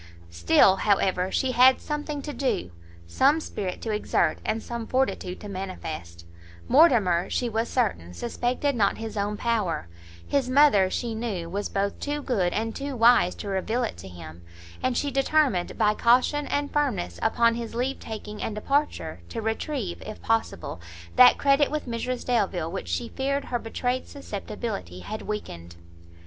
[0.31, 2.71] Still, however, she had something to do,
[3.05, 6.25] some spirit to exert, and some fortitude to manifest;
[6.67, 9.87] Mortimer, she was certain, suspected not his own power;
[10.27, 14.07] his mother, she knew, was both too good and too wise to reveal it to
[14.07, 14.41] him,
[14.81, 20.01] and she determined, by caution and firmness upon his leave taking and departure, to retrieve,
[20.01, 20.81] if possible,
[21.15, 25.75] that credit with Mrs Delvile, which she feared her betrayed susceptibility had weakened.